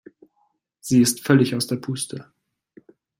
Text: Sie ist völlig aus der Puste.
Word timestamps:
Sie 0.79 0.99
ist 0.99 1.27
völlig 1.27 1.53
aus 1.53 1.67
der 1.67 1.75
Puste. 1.75 2.33